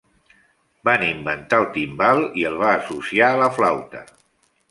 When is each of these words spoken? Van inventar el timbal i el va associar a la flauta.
Van 0.87 1.03
inventar 1.07 1.59
el 1.65 1.67
timbal 1.75 2.23
i 2.43 2.47
el 2.51 2.57
va 2.63 2.73
associar 2.79 3.27
a 3.35 3.39
la 3.43 3.53
flauta. 3.59 4.05